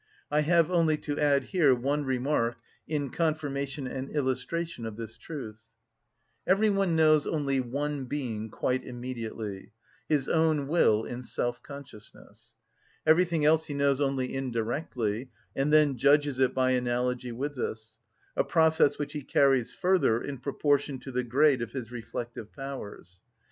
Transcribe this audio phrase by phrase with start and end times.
[0.31, 2.57] I have only to add here one remark
[2.87, 5.59] in confirmation and illustration of this truth.
[6.47, 12.55] Every one knows only one being quite immediately—his own will in self‐ consciousness.
[13.05, 17.99] Everything else he knows only indirectly, and then judges it by analogy with this;
[18.35, 23.21] a process which he carries further in proportion to the grade of his reflective powers.